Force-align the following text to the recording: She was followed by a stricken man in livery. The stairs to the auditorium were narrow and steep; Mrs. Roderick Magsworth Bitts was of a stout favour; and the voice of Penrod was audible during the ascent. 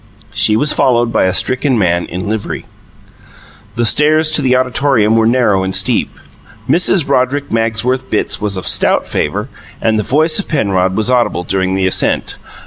She 0.33 0.55
was 0.55 0.73
followed 0.73 1.13
by 1.13 1.25
a 1.25 1.31
stricken 1.31 1.77
man 1.77 2.07
in 2.07 2.27
livery. 2.27 2.65
The 3.75 3.85
stairs 3.85 4.31
to 4.31 4.41
the 4.41 4.55
auditorium 4.55 5.15
were 5.15 5.27
narrow 5.27 5.61
and 5.61 5.75
steep; 5.75 6.09
Mrs. 6.67 7.07
Roderick 7.07 7.51
Magsworth 7.51 8.09
Bitts 8.09 8.41
was 8.41 8.57
of 8.57 8.65
a 8.65 8.67
stout 8.67 9.05
favour; 9.05 9.47
and 9.79 9.99
the 9.99 10.03
voice 10.03 10.39
of 10.39 10.47
Penrod 10.47 10.97
was 10.97 11.11
audible 11.11 11.43
during 11.43 11.75
the 11.75 11.85
ascent. 11.85 12.35